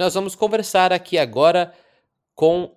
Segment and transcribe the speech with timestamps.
[0.00, 1.74] nós vamos conversar aqui agora
[2.34, 2.74] com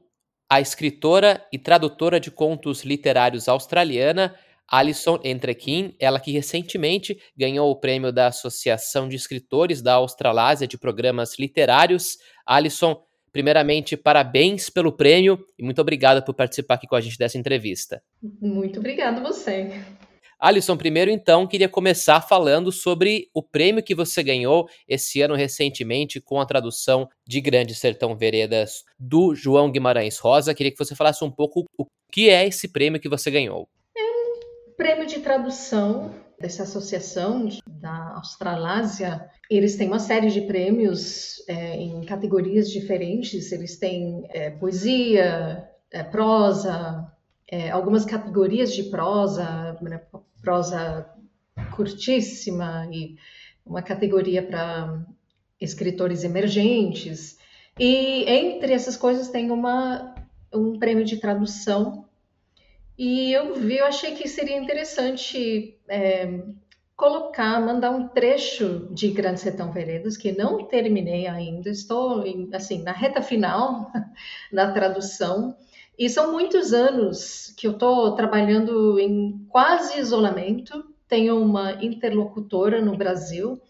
[0.50, 4.36] a escritora e tradutora de contos literários australiana
[4.68, 10.78] Alison Entrequim, ela que recentemente ganhou o prêmio da Associação de Escritores da Australásia de
[10.78, 12.18] Programas Literários.
[12.46, 13.02] Alison,
[13.32, 18.04] primeiramente, parabéns pelo prêmio e muito obrigado por participar aqui com a gente dessa entrevista.
[18.42, 19.82] Muito obrigado você.
[20.44, 26.20] Alisson, primeiro então, queria começar falando sobre o prêmio que você ganhou esse ano recentemente
[26.20, 30.54] com a tradução de Grande Sertão Veredas do João Guimarães Rosa.
[30.54, 33.70] Queria que você falasse um pouco o que é esse prêmio que você ganhou.
[33.98, 39.26] É um prêmio de tradução dessa associação da Australásia.
[39.50, 43.50] Eles têm uma série de prêmios é, em categorias diferentes.
[43.54, 47.03] Eles têm é, poesia, é, prosa,
[47.54, 50.02] é, algumas categorias de prosa, né,
[50.42, 51.08] prosa
[51.76, 53.16] curtíssima e
[53.64, 55.06] uma categoria para
[55.62, 57.38] escritores emergentes.
[57.80, 60.16] E entre essas coisas tem uma,
[60.52, 62.06] um prêmio de tradução.
[62.98, 66.42] E eu vi, eu achei que seria interessante é,
[66.96, 72.92] colocar, mandar um trecho de Grande Sertão Veredas, que não terminei ainda, estou assim na
[72.92, 73.92] reta final
[74.52, 75.56] da tradução.
[75.98, 80.84] E são muitos anos que eu estou trabalhando em quase isolamento.
[81.08, 83.62] Tenho uma interlocutora no Brasil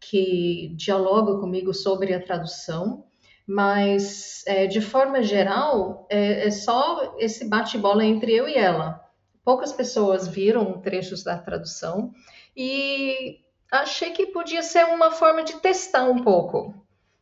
[0.00, 3.04] que dialoga comigo sobre a tradução,
[3.46, 9.05] mas é, de forma geral é, é só esse bate-bola entre eu e ela.
[9.46, 12.12] Poucas pessoas viram trechos da tradução
[12.54, 13.38] e
[13.72, 16.74] achei que podia ser uma forma de testar um pouco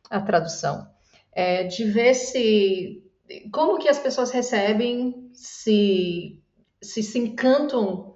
[0.09, 0.85] a tradução,
[1.31, 3.01] é, de ver se
[3.51, 6.41] como que as pessoas recebem, se
[6.85, 8.15] se, se encantam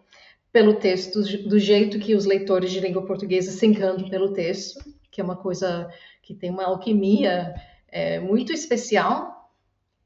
[0.51, 4.79] pelo texto, do jeito que os leitores de língua portuguesa se encantam pelo texto,
[5.11, 5.89] que é uma coisa
[6.21, 7.53] que tem uma alquimia
[7.87, 9.38] é, muito especial.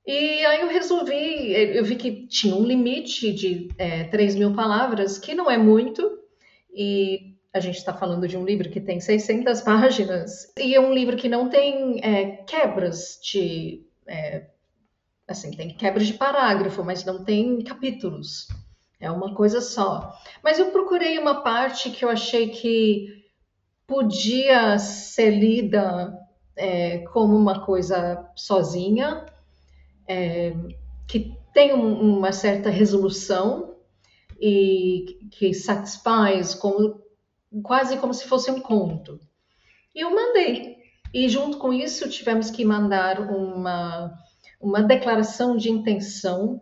[0.05, 5.17] E aí eu resolvi, eu vi que tinha um limite de é, 3 mil palavras,
[5.17, 6.19] que não é muito,
[6.73, 10.93] e a gente está falando de um livro que tem 600 páginas, e é um
[10.93, 14.47] livro que não tem é, quebras de é,
[15.27, 18.47] Assim, tem quebra de parágrafo, mas não tem capítulos.
[18.99, 20.13] É uma coisa só.
[20.43, 23.23] Mas eu procurei uma parte que eu achei que
[23.87, 26.17] podia ser lida
[26.55, 29.25] é, como uma coisa sozinha,
[30.07, 30.53] é,
[31.07, 33.75] que tem um, uma certa resolução
[34.39, 37.01] e que satisfaz como,
[37.61, 39.19] quase como se fosse um conto.
[39.95, 40.77] E eu mandei.
[41.13, 44.17] E junto com isso tivemos que mandar uma
[44.63, 46.61] uma declaração de intenção,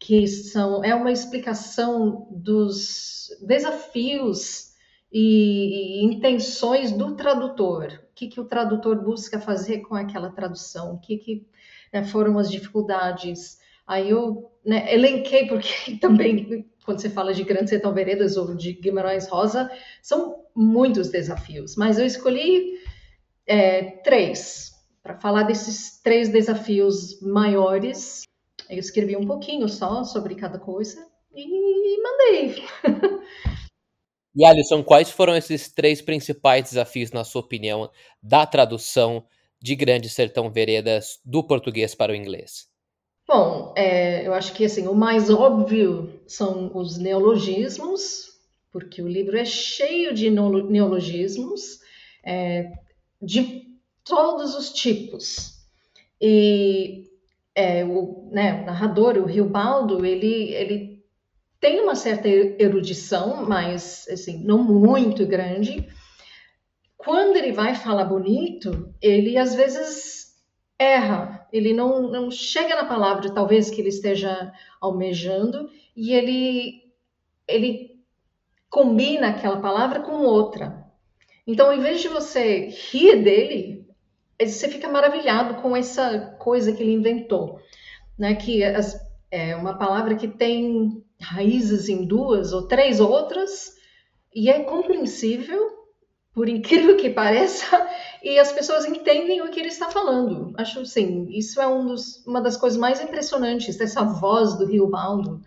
[0.00, 4.72] que são, é uma explicação dos desafios
[5.12, 8.00] e, e intenções do tradutor.
[8.10, 10.94] O que, que o tradutor busca fazer com aquela tradução?
[10.94, 11.46] O que, que
[11.94, 13.58] né, foram as dificuldades?
[13.86, 18.72] Aí eu né, elenquei, porque também, quando você fala de Grande Sertão Veredas ou de
[18.72, 19.70] Guimarães Rosa,
[20.02, 22.74] são muitos desafios, mas eu escolhi
[23.46, 24.72] é, três
[25.02, 28.22] para falar desses três desafios maiores.
[28.70, 32.64] Eu escrevi um pouquinho só sobre cada coisa e mandei.
[34.36, 37.88] E Alisson, quais foram esses três principais desafios, na sua opinião,
[38.20, 39.24] da tradução
[39.64, 42.68] de Grande Sertão Veredas do português para o inglês?
[43.26, 48.26] Bom, é, eu acho que assim o mais óbvio são os neologismos,
[48.70, 51.78] porque o livro é cheio de neologismos,
[52.22, 52.72] é,
[53.22, 53.62] de
[54.04, 55.54] todos os tipos.
[56.20, 57.06] E
[57.54, 61.02] é, o, né, o narrador, o Riobaldo, ele, ele
[61.58, 65.88] tem uma certa erudição, mas assim, não muito grande.
[67.04, 70.34] Quando ele vai falar bonito, ele às vezes
[70.78, 76.82] erra, ele não, não chega na palavra, talvez que ele esteja almejando, e ele,
[77.46, 78.00] ele
[78.70, 80.84] combina aquela palavra com outra.
[81.46, 83.86] Então, em vez de você rir dele,
[84.40, 87.60] você fica maravilhado com essa coisa que ele inventou,
[88.18, 88.34] né?
[88.34, 88.98] Que as,
[89.30, 93.74] é uma palavra que tem raízes em duas ou três outras
[94.34, 95.83] e é compreensível,
[96.34, 97.88] por incrível que pareça,
[98.22, 100.52] e as pessoas entendem o que ele está falando.
[100.56, 104.88] Acho assim, isso é um dos, uma das coisas mais impressionantes dessa voz do Rio
[104.88, 105.40] Baldo.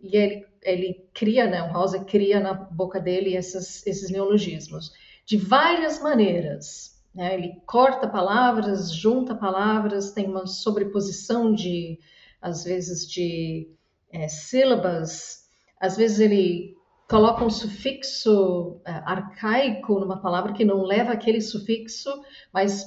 [0.00, 1.62] E ele, ele cria, né?
[1.62, 4.92] O Rosa cria na boca dele essas, esses neologismos
[5.26, 7.34] de várias maneiras né?
[7.34, 11.98] Ele corta palavras, junta palavras, tem uma sobreposição de,
[12.40, 13.68] às vezes, de
[14.12, 15.44] é, sílabas.
[15.80, 16.74] Às vezes ele
[17.10, 22.08] coloca um sufixo é, arcaico numa palavra que não leva aquele sufixo,
[22.54, 22.84] mas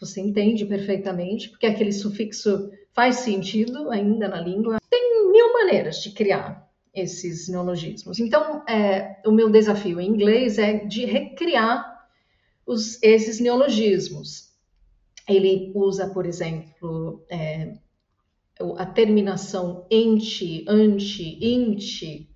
[0.00, 4.78] você entende perfeitamente, porque aquele sufixo faz sentido ainda na língua.
[4.88, 8.18] Tem mil maneiras de criar esses neologismos.
[8.18, 11.84] Então, é, o meu desafio em inglês é de recriar
[12.66, 14.54] os, esses neologismos.
[15.28, 17.74] Ele usa, por exemplo, é,
[18.78, 22.26] a terminação ente, ante, int,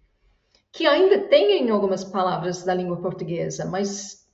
[0.73, 4.27] que ainda tem em algumas palavras da língua portuguesa, mas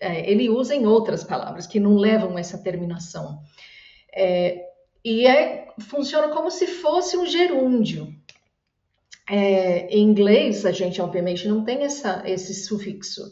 [0.00, 3.40] é, ele usa em outras palavras que não levam essa terminação.
[4.14, 4.64] É,
[5.04, 8.14] e é, funciona como se fosse um gerúndio.
[9.28, 13.28] É, em inglês, a gente obviamente não tem essa, esse sufixo.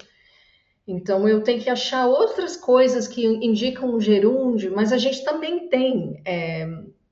[0.86, 5.68] Então, eu tenho que achar outras coisas que indicam um gerúndio, mas a gente também
[5.68, 6.66] tem é,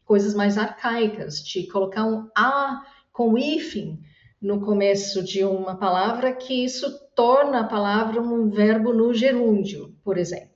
[0.05, 4.01] coisas mais arcaicas, de colocar um a com hífen
[4.41, 10.17] no começo de uma palavra, que isso torna a palavra um verbo no gerúndio, por
[10.17, 10.49] exemplo.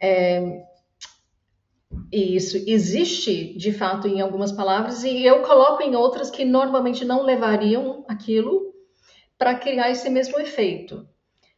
[0.00, 0.64] É,
[2.12, 7.04] e isso existe de fato em algumas palavras, e eu coloco em outras que normalmente
[7.04, 8.74] não levariam aquilo
[9.36, 11.08] para criar esse mesmo efeito.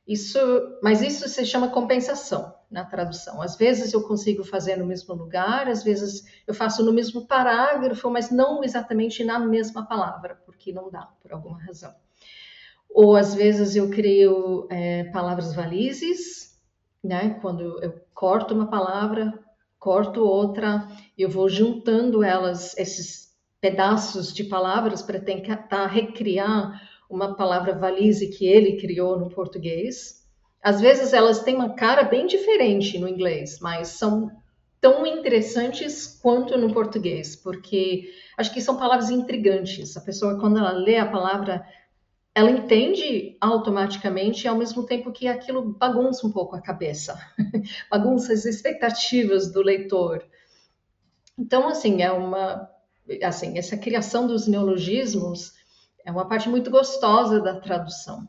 [0.06, 0.38] Isso,
[0.82, 3.43] mas isso se chama compensação na tradução.
[3.43, 8.08] Às vezes eu consigo fazer no mesmo lugar, às vezes eu faço no mesmo parágrafo,
[8.11, 11.93] mas não exatamente na mesma palavra, porque não dá, por alguma razão.
[12.88, 16.58] Ou às vezes eu crio é, palavras valizes,
[17.02, 17.38] né?
[17.40, 19.32] Quando eu corto uma palavra,
[19.78, 23.31] corto outra, eu vou juntando elas, esses
[23.61, 30.19] pedaços de palavras para tentar recriar uma palavra valise que ele criou no português.
[30.62, 34.30] Às vezes elas têm uma cara bem diferente no inglês, mas são
[34.80, 39.96] tão interessantes quanto no português, porque acho que são palavras intrigantes.
[39.96, 41.64] A pessoa, quando ela lê a palavra,
[42.34, 47.18] ela entende automaticamente, ao mesmo tempo que aquilo bagunça um pouco a cabeça,
[47.90, 50.24] bagunça as expectativas do leitor.
[51.38, 52.68] Então, assim, é uma,
[53.22, 55.54] assim, essa criação dos neologismos
[56.04, 58.26] é uma parte muito gostosa da tradução.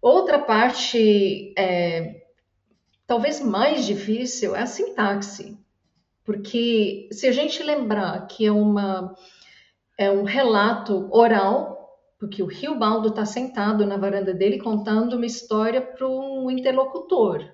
[0.00, 2.22] Outra parte, é,
[3.06, 5.58] talvez mais difícil, é a sintaxe,
[6.24, 9.14] porque se a gente lembrar que é, uma,
[9.98, 15.26] é um relato oral, porque o Rio Baldo está sentado na varanda dele contando uma
[15.26, 17.44] história para um interlocutor,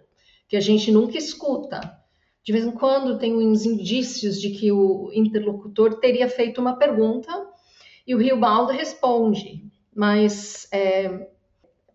[0.48, 1.80] que a gente nunca escuta.
[2.44, 7.32] De vez em quando tem uns indícios de que o interlocutor teria feito uma pergunta
[8.06, 11.28] e o Rio Baldo responde, mas é,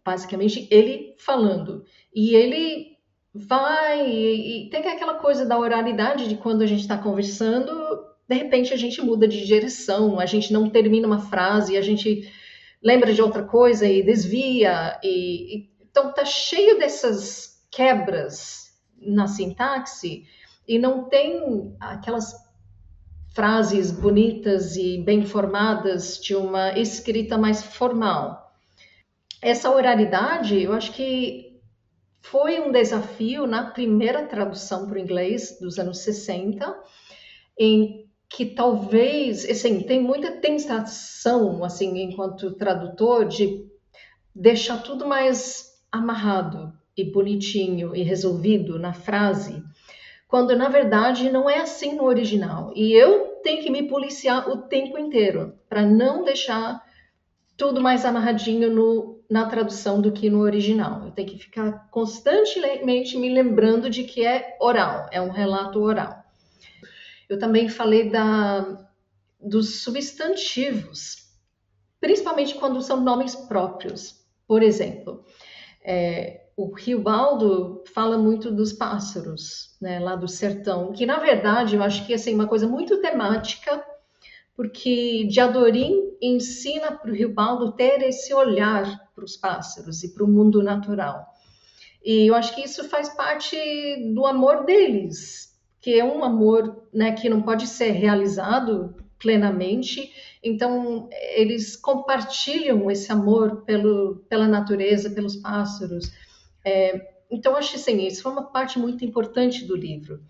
[0.03, 1.83] basicamente ele falando.
[2.13, 2.97] E ele
[3.33, 7.71] vai, e, tem aquela coisa da oralidade de quando a gente está conversando,
[8.27, 12.29] de repente a gente muda de direção, a gente não termina uma frase, a gente
[12.83, 14.99] lembra de outra coisa e desvia.
[15.03, 20.25] E, e, então tá cheio dessas quebras na sintaxe
[20.67, 22.33] e não tem aquelas
[23.33, 28.40] frases bonitas e bem formadas de uma escrita mais formal.
[29.41, 31.59] Essa oralidade, eu acho que
[32.21, 36.79] foi um desafio na primeira tradução para o inglês dos anos 60,
[37.57, 43.65] em que talvez, assim, tem muita tentação, assim, enquanto tradutor, de
[44.33, 49.61] deixar tudo mais amarrado e bonitinho e resolvido na frase
[50.31, 52.71] quando na verdade não é assim no original.
[52.73, 56.81] E eu tenho que me policiar o tempo inteiro para não deixar
[57.61, 61.05] tudo mais amarradinho no, na tradução do que no original.
[61.05, 66.23] Eu tenho que ficar constantemente me lembrando de que é oral, é um relato oral.
[67.29, 68.89] Eu também falei da,
[69.39, 71.29] dos substantivos,
[71.99, 74.25] principalmente quando são nomes próprios.
[74.47, 75.23] Por exemplo,
[75.85, 81.83] é, o Riobaldo fala muito dos pássaros, né, lá do sertão, que na verdade eu
[81.83, 83.85] acho que assim uma coisa muito temática,
[84.55, 90.27] porque Diadorim ensina para o Riobaldo ter esse olhar para os pássaros e para o
[90.27, 91.25] mundo natural.
[92.03, 93.55] E eu acho que isso faz parte
[94.13, 100.11] do amor deles, que é um amor né, que não pode ser realizado plenamente.
[100.43, 106.11] Então, eles compartilham esse amor pelo, pela natureza, pelos pássaros.
[106.65, 110.21] É, então, acho assim, isso foi uma parte muito importante do livro.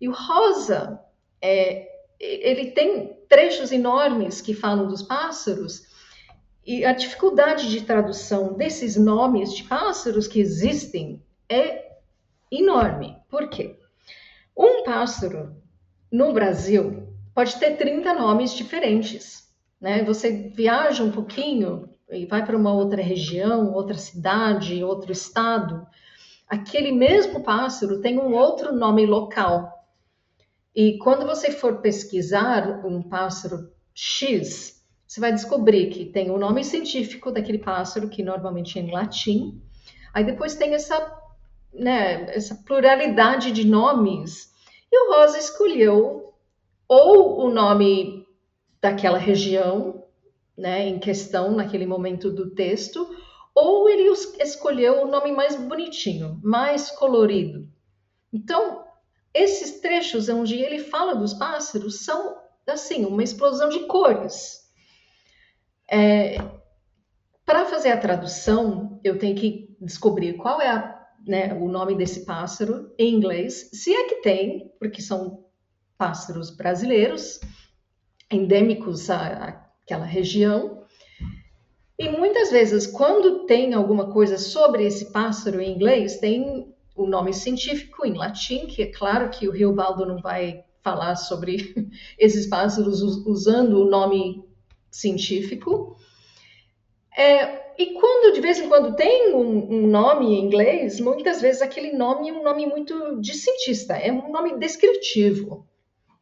[0.00, 1.00] E o Rosa,
[1.42, 5.86] é, ele tem trechos enormes que falam dos pássaros,
[6.64, 11.92] e a dificuldade de tradução desses nomes de pássaros que existem é
[12.50, 13.16] enorme.
[13.28, 13.78] Por quê?
[14.56, 15.54] Um pássaro
[16.10, 19.48] no Brasil pode ter 30 nomes diferentes.
[19.80, 20.02] Né?
[20.04, 25.86] Você viaja um pouquinho e vai para uma outra região, outra cidade, outro estado,
[26.48, 29.75] aquele mesmo pássaro tem um outro nome local.
[30.76, 36.62] E quando você for pesquisar um pássaro X, você vai descobrir que tem o nome
[36.62, 39.58] científico daquele pássaro, que normalmente é em latim.
[40.12, 41.18] Aí depois tem essa,
[41.72, 44.52] né, essa pluralidade de nomes.
[44.92, 46.34] E o Rosa escolheu
[46.86, 48.26] ou o nome
[48.78, 50.04] daquela região,
[50.58, 53.08] né, em questão naquele momento do texto,
[53.54, 54.10] ou ele
[54.42, 57.66] escolheu o nome mais bonitinho, mais colorido.
[58.30, 58.84] Então,
[59.42, 64.66] esses trechos onde ele fala dos pássaros são assim uma explosão de cores.
[65.88, 66.38] É,
[67.44, 72.24] Para fazer a tradução, eu tenho que descobrir qual é a, né, o nome desse
[72.24, 75.44] pássaro em inglês, se é que tem, porque são
[75.96, 77.40] pássaros brasileiros,
[78.30, 80.84] endêmicos àquela região.
[81.98, 87.32] E muitas vezes, quando tem alguma coisa sobre esse pássaro em inglês, tem o nome
[87.34, 91.74] científico em latim, que é claro que o Rio Baldo não vai falar sobre
[92.18, 94.44] esses pássaros usando o nome
[94.90, 95.96] científico.
[97.16, 101.60] É, e quando de vez em quando tem um, um, nome em inglês, muitas vezes
[101.60, 105.66] aquele nome é um nome muito de cientista, é um nome descritivo,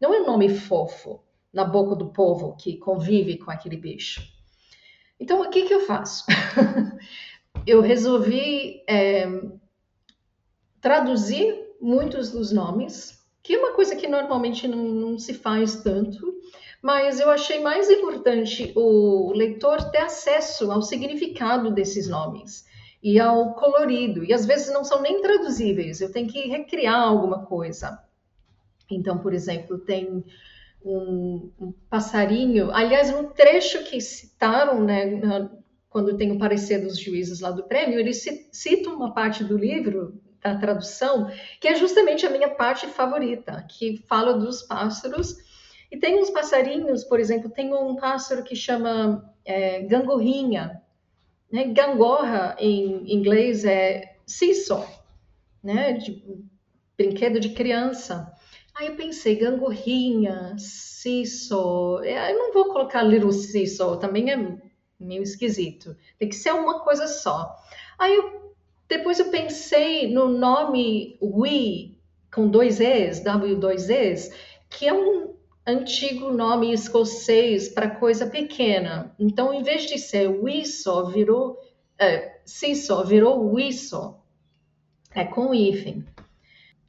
[0.01, 4.23] não é um nome fofo na boca do povo que convive com aquele bicho.
[5.19, 6.25] Então, o que, que eu faço?
[7.67, 9.27] eu resolvi é,
[10.85, 16.35] traduzir muitos dos nomes, que é uma coisa que normalmente não, não se faz tanto,
[16.83, 22.67] mas eu achei mais importante o leitor ter acesso ao significado desses nomes
[23.03, 24.23] e ao colorido.
[24.23, 27.99] E às vezes não são nem traduzíveis, eu tenho que recriar alguma coisa.
[28.91, 30.23] Então, por exemplo, tem
[30.85, 35.19] um, um passarinho, aliás, no trecho que citaram, né,
[35.89, 38.23] quando tem o parecer dos juízes lá do prêmio, eles
[38.53, 43.97] citam uma parte do livro, da tradução, que é justamente a minha parte favorita, que
[44.07, 45.39] fala dos pássaros
[45.91, 50.83] e tem uns passarinhos, por exemplo, tem um pássaro que chama é, gangorrinha.
[51.51, 51.67] Né?
[51.67, 54.87] Gangorra em inglês é seesaw,
[55.63, 55.93] né?
[55.93, 56.21] De,
[56.97, 58.33] brinquedo de criança.
[58.75, 62.03] Aí eu pensei, gangorrinha, seesaw.
[62.03, 64.59] É, eu não vou colocar little seesaw, também é
[64.99, 65.97] meio esquisito.
[66.19, 67.57] Tem que ser uma coisa só.
[67.97, 68.44] Aí eu,
[68.89, 71.97] depois eu pensei no nome We,
[72.33, 74.33] com dois Es, W2Es,
[74.69, 75.35] que é um
[75.67, 79.15] antigo nome escocês para coisa pequena.
[79.19, 81.59] Então, em vez de ser whistle, virou
[81.99, 84.17] é, seesaw, virou whistle.
[85.15, 86.05] É com hífen.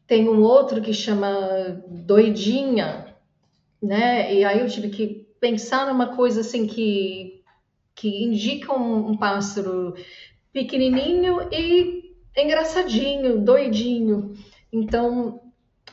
[0.07, 3.15] Tem um outro que chama doidinha,
[3.81, 4.33] né?
[4.33, 7.41] E aí eu tive que pensar numa coisa assim que,
[7.93, 9.95] que indica um, um pássaro
[10.55, 14.33] pequenininho e engraçadinho, doidinho.
[14.71, 15.41] Então,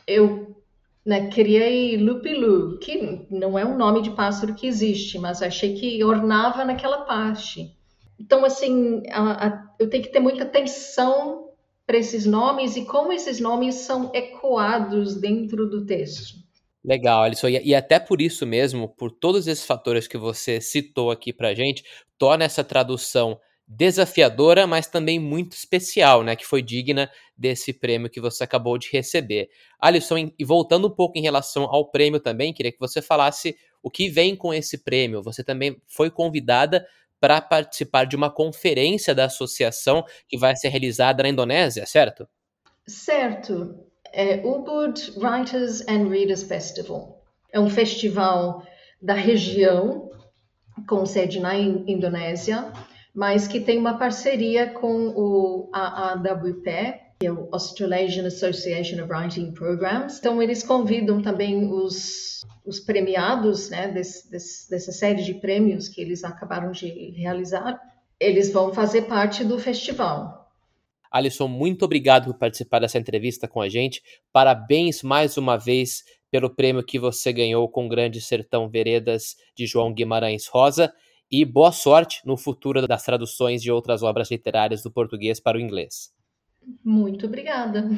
[0.07, 0.57] eu
[1.05, 6.03] né, criei Lupilu, que não é um nome de pássaro que existe, mas achei que
[6.05, 7.77] ornava naquela parte.
[8.21, 11.49] Então, assim, a, a, eu tenho que ter muita atenção
[11.85, 16.37] para esses nomes e como esses nomes são ecoados dentro do texto.
[16.85, 17.49] Legal, Alisson.
[17.49, 21.53] E, e até por isso mesmo, por todos esses fatores que você citou aqui para
[21.53, 21.83] gente,
[22.17, 28.21] torna essa tradução desafiadora, mas também muito especial, né, que foi digna desse prêmio que
[28.21, 29.49] você acabou de receber.
[29.81, 33.91] Alisson, e voltando um pouco em relação ao prêmio também, queria que você falasse o
[33.91, 35.23] que vem com esse prêmio.
[35.23, 36.87] Você também foi convidada
[37.21, 42.29] para participar de uma conferência da associação que vai ser realizada na Indonésia, certo?
[42.87, 43.77] Certo.
[44.13, 47.23] É Ubud Writers and Readers Festival.
[47.51, 48.63] É um festival
[49.01, 50.11] da região
[50.89, 52.73] com sede na Indonésia
[53.15, 56.65] mas que tem uma parceria com o AAWP,
[57.21, 60.19] que é o Australasian Association of Writing Programs.
[60.19, 66.01] Então, eles convidam também os, os premiados né, desse, desse, dessa série de prêmios que
[66.01, 67.79] eles acabaram de realizar.
[68.19, 70.51] Eles vão fazer parte do festival.
[71.11, 74.03] Alisson, muito obrigado por participar dessa entrevista com a gente.
[74.33, 79.67] Parabéns mais uma vez pelo prêmio que você ganhou com o Grande Sertão Veredas de
[79.67, 80.91] João Guimarães Rosa
[81.33, 85.61] e boa sorte no futuro das traduções de outras obras literárias do português para o
[85.61, 86.13] inglês.
[86.85, 87.89] Muito obrigada.